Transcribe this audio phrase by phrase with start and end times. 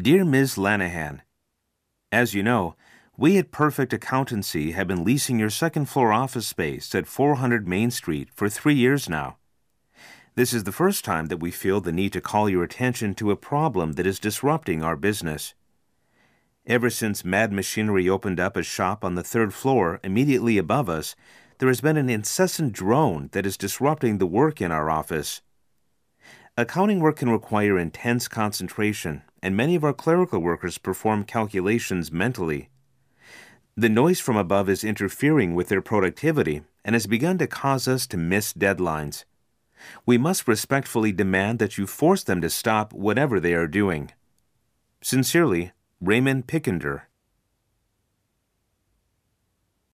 [0.00, 0.54] Dear Ms.
[0.54, 1.20] Lanahan,
[2.10, 2.74] As you know,
[3.18, 7.90] we at Perfect Accountancy have been leasing your second floor office space at 400 Main
[7.90, 9.36] Street for three years now.
[10.36, 13.30] This is the first time that we feel the need to call your attention to
[13.30, 15.52] a problem that is disrupting our business.
[16.66, 21.14] Ever since Mad Machinery opened up a shop on the third floor immediately above us,
[21.58, 25.42] there has been an incessant drone that is disrupting the work in our office.
[26.60, 32.68] Accounting work can require intense concentration, and many of our clerical workers perform calculations mentally.
[33.78, 38.06] The noise from above is interfering with their productivity and has begun to cause us
[38.08, 39.24] to miss deadlines.
[40.04, 44.10] We must respectfully demand that you force them to stop whatever they are doing.
[45.00, 47.04] Sincerely, Raymond Pickender.